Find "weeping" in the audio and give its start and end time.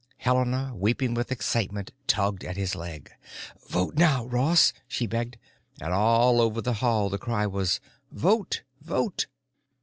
0.75-1.13